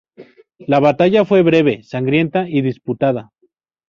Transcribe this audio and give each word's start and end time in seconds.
La 0.57 0.79
batalla 0.79 1.25
fue 1.25 1.43
breve, 1.43 1.83
sangrienta 1.83 2.49
y 2.49 2.63
disputada. 2.63 3.29